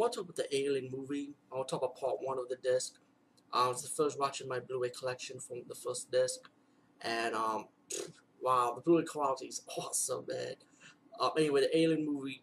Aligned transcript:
want 0.00 0.14
to 0.14 0.20
talk 0.20 0.24
about 0.24 0.36
the 0.36 0.56
Alien 0.56 0.90
movie. 0.90 1.34
I 1.52 1.56
want 1.56 1.68
to 1.68 1.72
talk 1.72 1.82
about 1.82 1.96
part 1.96 2.16
one 2.20 2.38
of 2.38 2.48
the 2.48 2.56
disc. 2.56 2.94
Um, 3.52 3.70
it's 3.70 3.82
the 3.82 3.88
first 3.88 4.18
watch 4.18 4.40
in 4.40 4.48
my 4.48 4.60
Blu-ray 4.60 4.90
collection 4.98 5.38
from 5.38 5.62
the 5.68 5.74
first 5.74 6.10
disc, 6.10 6.40
and 7.02 7.34
um, 7.34 7.66
wow, 8.40 8.72
the 8.74 8.80
Blu-ray 8.80 9.04
quality 9.04 9.46
is 9.46 9.62
awesome, 9.76 10.24
man. 10.28 10.54
Um, 11.20 11.30
anyway, 11.36 11.62
the 11.62 11.78
Alien 11.78 12.06
movie. 12.06 12.42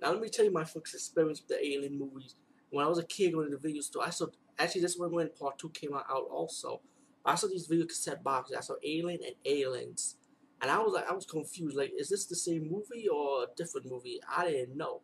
Now 0.00 0.10
let 0.10 0.20
me 0.20 0.28
tell 0.28 0.44
you 0.44 0.50
my 0.50 0.64
first 0.64 0.94
experience 0.94 1.40
with 1.40 1.48
the 1.48 1.64
Alien 1.64 1.98
movies. 1.98 2.34
When 2.70 2.84
I 2.84 2.88
was 2.88 2.98
a 2.98 3.04
kid 3.04 3.32
going 3.32 3.50
to 3.50 3.56
the 3.56 3.62
video 3.62 3.82
store, 3.82 4.04
I 4.06 4.10
saw 4.10 4.26
actually 4.58 4.80
this 4.80 4.96
one 4.96 5.12
when 5.12 5.28
part 5.38 5.58
two 5.58 5.70
came 5.70 5.94
out 5.94 6.06
also. 6.10 6.80
I 7.24 7.34
saw 7.34 7.48
these 7.48 7.66
video 7.66 7.86
cassette 7.86 8.24
boxes. 8.24 8.56
I 8.56 8.60
saw 8.60 8.74
Alien 8.82 9.20
and 9.24 9.34
Aliens, 9.44 10.16
and 10.60 10.70
I 10.70 10.78
was 10.78 10.94
like, 10.94 11.08
I 11.08 11.14
was 11.14 11.26
confused. 11.26 11.76
Like, 11.76 11.92
is 11.96 12.08
this 12.08 12.26
the 12.26 12.36
same 12.36 12.70
movie 12.70 13.06
or 13.08 13.44
a 13.44 13.46
different 13.56 13.90
movie? 13.90 14.20
I 14.26 14.50
didn't 14.50 14.76
know. 14.76 15.02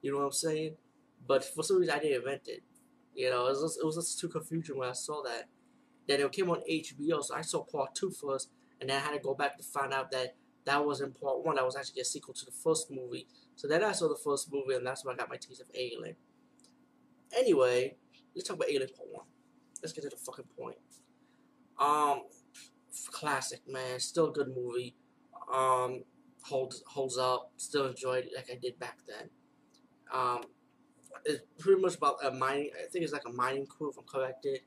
You 0.00 0.12
know 0.12 0.18
what 0.18 0.24
I'm 0.24 0.32
saying? 0.32 0.76
But 1.26 1.44
for 1.44 1.62
some 1.62 1.78
reason, 1.78 1.94
I 1.94 1.98
didn't 1.98 2.18
invent 2.18 2.42
it. 2.46 2.62
You 3.14 3.30
know, 3.30 3.46
it 3.46 3.50
was 3.50 3.62
just, 3.62 3.78
it 3.80 3.86
was 3.86 3.96
just 3.96 4.18
too 4.18 4.28
confusing 4.28 4.78
when 4.78 4.88
I 4.88 4.92
saw 4.92 5.22
that. 5.22 5.48
Then 6.06 6.20
it 6.20 6.32
came 6.32 6.50
on 6.50 6.62
HBO, 6.68 7.22
so 7.22 7.34
I 7.34 7.42
saw 7.42 7.62
part 7.62 7.94
two 7.94 8.10
first, 8.10 8.50
and 8.80 8.88
then 8.88 8.96
I 8.96 9.00
had 9.00 9.12
to 9.12 9.18
go 9.18 9.34
back 9.34 9.56
to 9.58 9.64
find 9.64 9.92
out 9.92 10.10
that 10.12 10.34
that 10.64 10.84
wasn't 10.84 11.20
part 11.20 11.44
one. 11.44 11.56
That 11.56 11.64
was 11.64 11.76
actually 11.76 12.00
a 12.00 12.04
sequel 12.04 12.34
to 12.34 12.44
the 12.44 12.50
first 12.50 12.90
movie. 12.90 13.26
So 13.56 13.68
then 13.68 13.84
I 13.84 13.92
saw 13.92 14.08
the 14.08 14.18
first 14.22 14.52
movie, 14.52 14.74
and 14.74 14.86
that's 14.86 15.04
when 15.04 15.14
I 15.14 15.18
got 15.18 15.28
my 15.28 15.36
taste 15.36 15.60
of 15.60 15.68
Alien. 15.74 16.16
Anyway, 17.36 17.96
let's 18.34 18.48
talk 18.48 18.56
about 18.56 18.70
Alien 18.70 18.88
Part 18.96 19.08
One. 19.10 19.26
Let's 19.82 19.92
get 19.92 20.02
to 20.02 20.10
the 20.10 20.16
fucking 20.16 20.46
point. 20.58 20.76
Um, 21.78 22.22
classic 23.12 23.60
man, 23.68 24.00
still 24.00 24.28
a 24.28 24.32
good 24.32 24.48
movie. 24.54 24.96
Um, 25.52 26.04
holds 26.42 26.82
holds 26.86 27.18
up. 27.18 27.52
Still 27.56 27.86
enjoyed 27.86 28.24
it 28.26 28.32
like 28.36 28.50
I 28.50 28.58
did 28.60 28.78
back 28.78 28.98
then. 29.06 29.30
Um, 30.12 30.42
it's 31.24 31.42
pretty 31.58 31.80
much 31.80 31.96
about 31.96 32.24
a 32.24 32.30
mining. 32.30 32.70
I 32.76 32.88
think 32.88 33.04
it's 33.04 33.12
like 33.12 33.26
a 33.26 33.32
mining 33.32 33.66
crew, 33.66 33.90
if 33.90 33.98
I'm 33.98 34.04
corrected. 34.04 34.60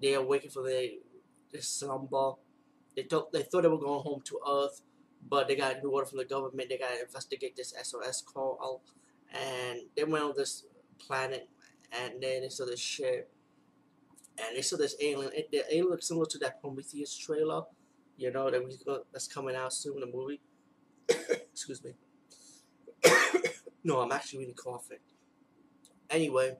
They 0.00 0.14
are 0.14 0.22
waiting 0.22 0.50
for 0.50 0.62
their, 0.62 0.88
their 1.52 1.62
slumber. 1.62 2.32
They 2.94 3.02
thought 3.02 3.32
they 3.32 3.42
thought 3.42 3.62
they 3.62 3.68
were 3.68 3.78
going 3.78 4.02
home 4.02 4.20
to 4.26 4.40
Earth, 4.48 4.80
but 5.28 5.48
they 5.48 5.56
got 5.56 5.82
new 5.82 5.90
order 5.90 6.06
from 6.06 6.18
the 6.18 6.24
government. 6.24 6.68
They 6.68 6.78
got 6.78 6.90
to 6.90 7.02
investigate 7.02 7.56
this 7.56 7.74
SOS 7.82 8.22
call, 8.22 8.82
and 9.32 9.80
they 9.96 10.04
went 10.04 10.24
on 10.24 10.34
this 10.36 10.64
planet, 10.98 11.48
and 11.92 12.22
then 12.22 12.42
they 12.42 12.48
saw 12.48 12.64
this 12.66 12.80
ship, 12.80 13.30
and 14.38 14.56
they 14.56 14.62
saw 14.62 14.76
this 14.76 14.96
alien. 15.00 15.30
It, 15.34 15.50
the 15.50 15.64
alien 15.70 15.90
looks 15.90 16.08
similar 16.08 16.26
to 16.26 16.38
that 16.38 16.60
Prometheus 16.60 17.16
trailer, 17.16 17.62
you 18.16 18.30
know 18.30 18.50
that 18.50 18.64
we 18.64 18.76
that's 19.12 19.28
coming 19.28 19.54
out 19.54 19.72
soon. 19.72 19.94
In 19.94 20.00
the 20.00 20.16
movie. 20.16 20.40
Excuse 21.08 21.84
me. 21.84 21.92
no, 23.84 24.00
I'm 24.00 24.12
actually 24.12 24.40
really 24.40 24.54
coughing. 24.54 24.98
Anyway, 26.10 26.56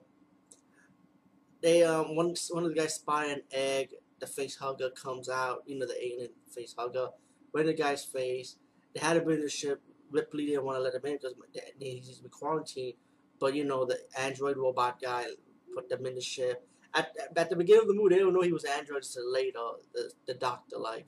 they 1.61 1.83
um 1.83 2.15
one 2.15 2.35
one 2.51 2.63
of 2.63 2.69
the 2.69 2.75
guys 2.75 2.95
spy 2.95 3.25
an 3.27 3.41
egg. 3.51 3.89
The 4.19 4.27
face 4.27 4.55
hugger 4.57 4.89
comes 4.89 5.29
out. 5.29 5.63
You 5.65 5.77
know 5.79 5.85
the 5.87 6.03
alien 6.03 6.29
face 6.53 6.75
hugger. 6.77 7.09
Right 7.53 7.61
in 7.61 7.67
the 7.67 7.73
guy's 7.73 8.03
face. 8.03 8.57
They 8.93 8.99
had 8.99 9.13
to 9.13 9.21
bring 9.21 9.41
the 9.41 9.49
ship. 9.49 9.81
Ripley 10.11 10.45
didn't 10.45 10.65
want 10.65 10.77
to 10.77 10.81
let 10.81 10.93
him 10.95 11.01
in 11.05 11.13
because 11.13 11.33
he's 11.79 12.19
been 12.19 12.31
quarantined. 12.31 12.93
But 13.39 13.53
you 13.53 13.63
know 13.63 13.85
the 13.85 13.99
android 14.17 14.57
robot 14.57 15.01
guy 15.01 15.25
put 15.73 15.89
them 15.89 16.05
in 16.05 16.15
the 16.15 16.21
ship. 16.21 16.67
At, 16.93 17.11
at 17.35 17.49
the 17.49 17.55
beginning 17.55 17.83
of 17.83 17.87
the 17.89 17.93
movie, 17.93 18.15
they 18.15 18.21
don't 18.21 18.33
know 18.33 18.41
he 18.41 18.53
was 18.53 18.63
android 18.63 19.03
until 19.03 19.31
later. 19.31 19.59
The 19.93 20.11
the 20.25 20.33
doctor 20.33 20.77
like, 20.77 21.07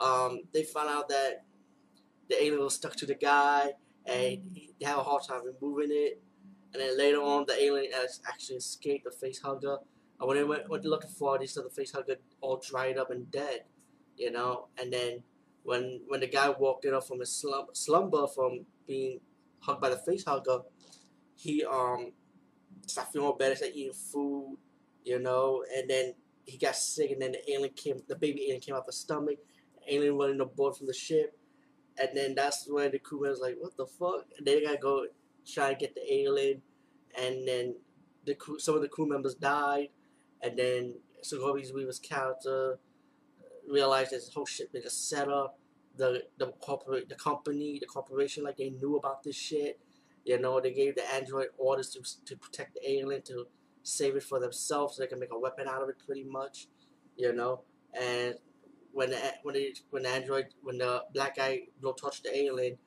um, 0.00 0.40
they 0.52 0.64
found 0.64 0.88
out 0.88 1.08
that 1.08 1.44
the 2.28 2.42
alien 2.42 2.64
was 2.64 2.74
stuck 2.74 2.96
to 2.96 3.06
the 3.06 3.14
guy, 3.14 3.72
and 4.06 4.58
they 4.80 4.86
have 4.86 4.98
a 4.98 5.02
hard 5.02 5.22
time 5.28 5.42
removing 5.44 5.90
it. 5.90 6.22
And 6.74 6.82
then 6.82 6.98
later 6.98 7.22
on, 7.22 7.46
the 7.46 7.62
alien 7.62 7.92
has 7.92 8.20
actually 8.28 8.56
escaped 8.56 9.04
the 9.04 9.12
face 9.12 9.40
hugger. 9.40 9.78
And 10.20 10.28
when 10.28 10.36
they 10.36 10.44
went, 10.44 10.68
went 10.68 10.84
looking 10.84 11.10
for 11.10 11.36
it, 11.36 11.40
they 11.40 11.46
saw 11.46 11.62
the 11.62 11.70
face 11.70 11.92
hugger 11.92 12.16
all 12.40 12.58
dried 12.58 12.98
up 12.98 13.10
and 13.12 13.30
dead, 13.30 13.62
you 14.16 14.32
know. 14.32 14.68
And 14.78 14.92
then 14.92 15.22
when 15.62 16.02
when 16.08 16.20
the 16.20 16.26
guy 16.26 16.50
walked 16.50 16.84
it 16.84 16.94
up 16.94 17.06
from 17.06 17.20
his 17.20 17.34
slum, 17.34 17.66
slumber 17.74 18.26
from 18.26 18.66
being 18.86 19.20
hugged 19.60 19.80
by 19.80 19.90
the 19.90 19.98
face 19.98 20.24
hugger, 20.24 20.60
he 21.36 21.64
um 21.64 22.12
started 22.86 23.12
feeling 23.12 23.38
better, 23.38 23.56
started 23.56 23.76
eating 23.76 23.92
food, 23.94 24.58
you 25.04 25.18
know. 25.20 25.64
And 25.76 25.88
then 25.88 26.14
he 26.44 26.58
got 26.58 26.76
sick, 26.76 27.10
and 27.12 27.22
then 27.22 27.32
the 27.32 27.52
alien 27.52 27.72
came, 27.74 28.00
the 28.08 28.16
baby 28.16 28.44
alien 28.46 28.60
came 28.60 28.74
out 28.74 28.86
the 28.86 28.92
stomach. 28.92 29.38
The 29.78 29.94
alien 29.94 30.16
running 30.18 30.40
aboard 30.40 30.76
from 30.76 30.86
the 30.88 30.94
ship, 30.94 31.38
and 31.98 32.10
then 32.14 32.34
that's 32.34 32.68
when 32.68 32.92
the 32.92 32.98
crew 32.98 33.20
was 33.20 33.40
like, 33.40 33.56
"What 33.60 33.76
the 33.76 33.86
fuck?" 33.86 34.26
And 34.38 34.46
they 34.46 34.62
gotta 34.62 34.78
go 34.78 35.06
try 35.46 35.72
to 35.72 35.78
get 35.78 35.94
the 35.94 36.12
alien, 36.12 36.62
and 37.20 37.46
then 37.46 37.76
the 38.24 38.34
crew, 38.34 38.58
some 38.58 38.74
of 38.74 38.82
the 38.82 38.88
crew 38.88 39.08
members 39.08 39.34
died, 39.34 39.88
and 40.42 40.58
then 40.58 40.94
Sigourney 41.22 41.64
Weaver's 41.74 41.98
character 41.98 42.78
uh, 43.40 43.72
realized 43.72 44.12
that 44.12 44.16
this 44.16 44.32
whole 44.34 44.46
shit 44.46 44.72
been 44.72 44.82
a 44.84 44.90
setup. 44.90 45.58
The 45.96 46.24
the 46.38 46.48
corporate 46.58 47.08
the 47.08 47.14
company 47.14 47.78
the 47.78 47.86
corporation 47.86 48.42
like 48.42 48.56
they 48.56 48.70
knew 48.70 48.96
about 48.96 49.22
this 49.22 49.36
shit. 49.36 49.78
You 50.24 50.40
know 50.40 50.60
they 50.60 50.72
gave 50.72 50.96
the 50.96 51.14
android 51.14 51.48
orders 51.56 51.90
to 51.90 52.24
to 52.24 52.36
protect 52.36 52.74
the 52.74 52.90
alien 52.90 53.22
to 53.22 53.46
save 53.84 54.16
it 54.16 54.24
for 54.24 54.40
themselves 54.40 54.96
so 54.96 55.02
they 55.02 55.06
can 55.06 55.20
make 55.20 55.32
a 55.32 55.38
weapon 55.38 55.68
out 55.68 55.82
of 55.82 55.88
it 55.88 55.96
pretty 56.04 56.24
much. 56.24 56.66
You 57.16 57.32
know 57.32 57.62
and 57.98 58.34
when 58.92 59.10
the, 59.10 59.18
when 59.42 59.54
the, 59.54 59.74
when 59.90 60.02
the 60.04 60.08
android 60.08 60.46
when 60.62 60.78
the 60.78 61.04
black 61.12 61.36
guy 61.36 61.62
blow 61.80 61.92
touched 61.92 62.24
the 62.24 62.36
alien, 62.36 62.78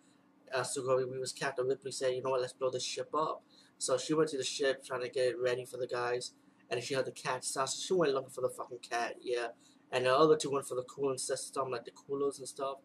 uh, 0.53 0.63
Sigourney 0.63 1.06
Weaver's 1.06 1.34
Captain 1.34 1.68
Ripley 1.68 1.91
said, 1.91 2.13
you 2.13 2.22
know 2.22 2.31
what, 2.31 2.41
let's 2.41 2.53
blow 2.53 2.69
this 2.69 2.84
ship 2.84 3.09
up. 3.13 3.44
So 3.78 3.97
she 3.97 4.13
went 4.13 4.30
to 4.31 4.38
the 4.38 4.44
ship 4.44 4.84
trying 4.84 5.02
to 5.02 5.09
get 5.09 5.28
it 5.28 5.35
ready 5.40 5.66
for 5.66 5.78
the 5.78 5.88
guys, 5.88 6.34
and 6.69 6.81
she 6.84 6.94
had 6.94 7.06
the 7.06 7.12
cat. 7.12 7.46
So 7.46 7.66
she 7.66 7.94
went 7.94 8.13
looking 8.13 8.30
for 8.31 8.41
the 8.41 8.50
fucking 8.50 8.80
cat, 8.80 9.16
yeah. 9.22 9.47
And 9.91 10.06
the 10.06 10.16
other 10.16 10.36
two 10.36 10.52
went 10.52 10.68
for 10.68 10.75
the 10.75 10.84
cooling 10.84 11.18
system, 11.18 11.72
like 11.72 11.86
the 11.86 11.91
coolers 11.91 12.40
and 12.40 12.47
stuff. 12.47 12.78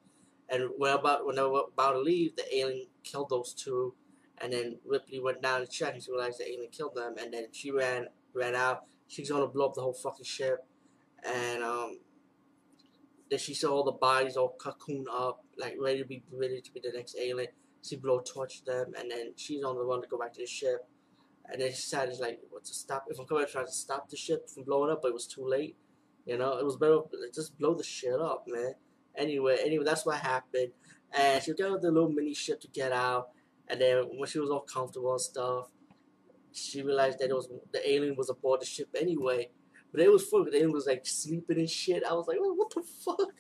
And 0.48 0.70
when 0.76 0.92
about 0.92 1.26
when 1.26 1.36
they 1.36 1.42
were 1.42 1.64
about 1.72 1.92
to 1.92 2.00
leave, 2.00 2.36
the 2.36 2.56
alien 2.56 2.86
killed 3.02 3.30
those 3.30 3.54
two, 3.54 3.94
and 4.38 4.52
then 4.52 4.78
Ripley 4.84 5.18
went 5.18 5.40
down 5.40 5.60
to 5.60 5.66
check, 5.66 5.94
and 5.94 6.02
she 6.02 6.10
realized 6.10 6.38
the 6.38 6.50
alien 6.50 6.70
killed 6.70 6.94
them, 6.94 7.14
and 7.18 7.32
then 7.32 7.46
she 7.52 7.70
ran 7.70 8.08
ran 8.34 8.54
out. 8.54 8.84
She's 9.08 9.30
gonna 9.30 9.46
blow 9.46 9.66
up 9.66 9.74
the 9.74 9.80
whole 9.80 9.94
fucking 9.94 10.24
ship, 10.24 10.64
and 11.24 11.62
um, 11.62 11.98
then 13.32 13.38
she 13.38 13.54
saw 13.54 13.72
all 13.72 13.84
the 13.84 13.92
bodies 13.92 14.36
all 14.36 14.54
cocoon 14.58 15.06
up, 15.10 15.42
like 15.56 15.74
ready 15.80 16.00
to 16.00 16.04
be 16.04 16.22
ready 16.30 16.60
to 16.60 16.72
be 16.72 16.80
the 16.80 16.92
next 16.94 17.16
alien. 17.18 17.48
She 17.82 17.96
blow 17.96 18.20
torch 18.20 18.62
them, 18.64 18.92
and 18.98 19.10
then 19.10 19.32
she's 19.36 19.64
on 19.64 19.76
the 19.76 19.82
run 19.82 20.02
to 20.02 20.06
go 20.06 20.18
back 20.18 20.34
to 20.34 20.40
the 20.40 20.46
ship. 20.46 20.86
And 21.50 21.60
then 21.60 21.70
she 21.70 21.76
decided 21.76 22.20
like, 22.20 22.40
what 22.50 22.64
to 22.66 22.74
stop? 22.74 23.06
If 23.08 23.18
I'm 23.18 23.26
coming, 23.26 23.46
trying 23.50 23.64
to 23.66 23.72
stop 23.72 24.10
the 24.10 24.18
ship 24.18 24.50
from 24.50 24.64
blowing 24.64 24.92
up, 24.92 25.00
but 25.00 25.08
it 25.08 25.14
was 25.14 25.26
too 25.26 25.48
late. 25.48 25.76
You 26.26 26.36
know, 26.36 26.58
it 26.58 26.64
was 26.64 26.76
better 26.76 26.98
just 27.34 27.58
blow 27.58 27.74
the 27.74 27.82
shit 27.82 28.20
up, 28.20 28.44
man. 28.46 28.74
Anyway, 29.16 29.56
anyway, 29.64 29.84
that's 29.84 30.04
what 30.04 30.18
happened. 30.18 30.72
And 31.10 31.42
she 31.42 31.54
got 31.54 31.80
the 31.80 31.90
little 31.90 32.10
mini 32.10 32.34
ship 32.34 32.60
to 32.60 32.68
get 32.68 32.92
out. 32.92 33.30
And 33.66 33.80
then 33.80 34.04
when 34.18 34.28
she 34.28 34.40
was 34.40 34.50
all 34.50 34.60
comfortable 34.60 35.12
and 35.12 35.20
stuff, 35.20 35.68
she 36.52 36.82
realized 36.82 37.18
that 37.20 37.30
it 37.30 37.34
was 37.34 37.48
the 37.72 37.90
alien 37.90 38.14
was 38.14 38.28
aboard 38.28 38.60
the 38.60 38.66
ship 38.66 38.94
anyway. 38.94 39.48
But 39.92 40.00
it 40.00 40.10
was 40.10 40.24
fun. 40.24 40.44
The 40.44 40.56
alien 40.56 40.72
was 40.72 40.86
like 40.86 41.06
sleeping 41.06 41.58
and 41.58 41.68
shit. 41.68 42.02
I 42.08 42.14
was 42.14 42.26
like, 42.26 42.38
what 42.40 42.70
the 42.74 42.82
fuck? 42.82 43.34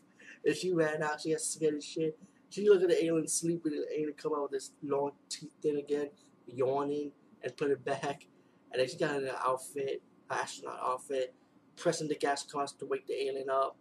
And 0.44 0.54
she 0.54 0.72
ran 0.72 1.02
out. 1.02 1.20
She 1.20 1.30
got 1.30 1.40
scared 1.40 1.74
and 1.74 1.82
shit. 1.82 2.18
She 2.50 2.68
looked 2.68 2.82
at 2.82 2.90
the 2.90 3.04
alien 3.04 3.26
sleeping, 3.26 3.72
and 3.72 3.84
the 3.84 4.00
alien 4.00 4.12
come 4.14 4.34
out 4.34 4.42
with 4.42 4.50
this 4.52 4.72
long 4.82 5.12
teeth 5.30 5.54
thing 5.62 5.78
again, 5.78 6.10
yawning, 6.46 7.12
and 7.42 7.56
put 7.56 7.70
it 7.70 7.82
back. 7.82 8.26
And 8.70 8.80
then 8.80 8.88
she 8.88 8.98
got 8.98 9.16
in 9.16 9.24
an 9.28 9.34
outfit, 9.42 10.02
an 10.30 10.38
astronaut 10.38 10.78
outfit, 10.82 11.34
pressing 11.76 12.08
the 12.08 12.14
gas 12.14 12.42
cans 12.42 12.72
to 12.72 12.84
wake 12.84 13.06
the 13.06 13.14
alien 13.14 13.48
up. 13.48 13.76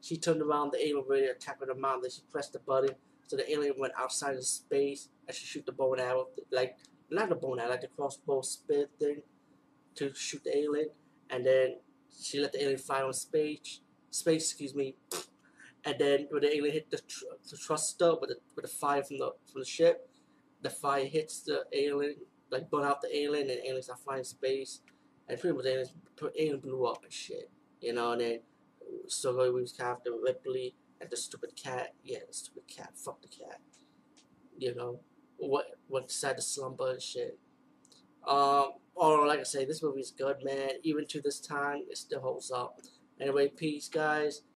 She 0.00 0.16
turned 0.16 0.40
around, 0.40 0.72
the 0.72 0.80
alien 0.80 1.04
ready 1.06 1.26
to 1.26 1.32
attack 1.32 1.60
her 1.60 1.74
mouth. 1.74 2.00
Then 2.00 2.10
she 2.10 2.22
pressed 2.30 2.54
the 2.54 2.60
button, 2.60 2.96
so 3.26 3.36
the 3.36 3.50
alien 3.50 3.74
went 3.78 3.92
outside 3.98 4.36
of 4.36 4.46
space, 4.46 5.10
and 5.28 5.36
she 5.36 5.44
shoot 5.44 5.66
the 5.66 5.72
bow 5.72 5.92
and 5.92 6.00
arrow, 6.00 6.28
like 6.50 6.76
not 7.10 7.28
the 7.28 7.34
bow 7.34 7.52
and 7.52 7.60
arrow, 7.60 7.70
like 7.72 7.82
the 7.82 7.88
crossbow 7.88 8.40
spear 8.40 8.86
thing, 8.98 9.20
to 9.96 10.14
shoot 10.14 10.42
the 10.44 10.56
alien. 10.56 10.88
And 11.28 11.44
then 11.44 11.76
she 12.20 12.40
let 12.40 12.52
the 12.52 12.62
alien 12.62 12.78
fly 12.78 13.02
on 13.02 13.12
space, 13.12 13.80
space, 14.10 14.50
excuse 14.50 14.74
me. 14.74 14.96
And 15.84 15.96
then 15.98 16.26
when 16.30 16.42
the 16.42 16.54
alien 16.54 16.72
hit 16.72 16.90
the, 16.90 16.98
tr 16.98 17.24
the 17.50 17.56
thruster 17.56 18.14
with 18.20 18.30
the 18.30 18.38
with 18.54 18.64
the 18.64 18.70
fire 18.70 19.02
from 19.02 19.18
the 19.18 19.32
from 19.50 19.60
the 19.60 19.66
ship, 19.66 20.08
the 20.62 20.70
fire 20.70 21.04
hits 21.04 21.40
the 21.42 21.64
alien, 21.72 22.16
like 22.50 22.70
burn 22.70 22.84
out 22.84 23.02
the 23.02 23.14
alien, 23.14 23.50
and 23.50 23.60
aliens 23.64 23.90
are 23.90 23.96
flying 23.96 24.24
space, 24.24 24.80
and 25.28 25.38
pretty 25.38 25.54
much 25.54 25.64
the 25.64 25.72
aliens, 25.72 25.92
alien 26.38 26.60
blew 26.60 26.86
up 26.86 27.04
and 27.04 27.12
shit, 27.12 27.50
you 27.80 27.92
know. 27.92 28.12
And 28.12 28.20
then 28.20 28.40
so 29.08 29.36
we 29.36 29.60
was 29.60 29.72
Captain 29.72 30.18
Ripley 30.22 30.74
and 31.00 31.10
the 31.10 31.16
stupid 31.16 31.54
cat, 31.54 31.94
yeah, 32.02 32.20
the 32.26 32.34
stupid 32.34 32.64
cat, 32.66 32.92
fuck 32.96 33.20
the 33.20 33.28
cat, 33.28 33.60
you 34.56 34.74
know. 34.74 35.00
What 35.36 35.66
what 35.88 36.08
decided 36.08 36.36
to 36.36 36.42
slumber 36.42 36.92
and 36.92 37.02
shit. 37.02 37.38
Um, 38.26 38.74
or 38.94 39.26
like 39.26 39.40
I 39.40 39.44
say, 39.44 39.64
this 39.64 39.82
movie's 39.82 40.10
good, 40.10 40.36
man. 40.44 40.70
Even 40.82 41.06
to 41.06 41.20
this 41.20 41.40
time, 41.40 41.82
it 41.90 41.98
still 41.98 42.20
holds 42.20 42.50
up. 42.50 42.80
Anyway, 43.20 43.48
peace, 43.48 43.88
guys. 43.88 44.42